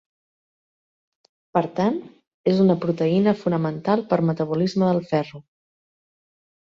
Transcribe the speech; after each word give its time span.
Per 1.57 1.61
tant, 1.81 1.99
és 2.53 2.63
una 2.65 2.77
proteïna 2.85 3.35
fonamental 3.45 4.05
pel 4.15 4.27
metabolisme 4.31 4.93
del 4.93 5.03
ferro. 5.13 5.43